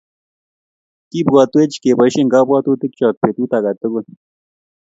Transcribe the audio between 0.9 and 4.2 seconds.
Kibwatwech keboishen kabwatutikchook betut age tugul